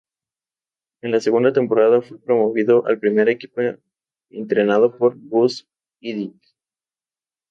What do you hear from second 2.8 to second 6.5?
al primer equipo, entrenado por Guus Hiddink.